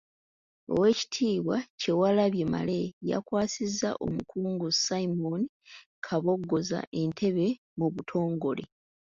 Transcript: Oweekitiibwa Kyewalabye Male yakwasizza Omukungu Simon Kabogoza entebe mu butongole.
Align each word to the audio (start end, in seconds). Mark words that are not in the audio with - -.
Oweekitiibwa 0.73 1.57
Kyewalabye 1.79 2.43
Male 2.53 2.81
yakwasizza 3.09 3.89
Omukungu 4.05 4.67
Simon 4.85 5.41
Kabogoza 6.05 6.79
entebe 7.01 7.47
mu 7.77 7.87
butongole. 7.93 8.63